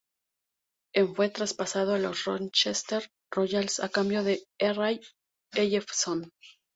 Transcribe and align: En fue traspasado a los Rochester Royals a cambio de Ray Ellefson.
En 0.95 1.13
fue 1.15 1.29
traspasado 1.29 1.93
a 1.93 1.99
los 1.99 2.23
Rochester 2.25 3.07
Royals 3.31 3.79
a 3.81 3.89
cambio 3.89 4.23
de 4.23 4.41
Ray 4.57 4.99
Ellefson. 5.53 6.33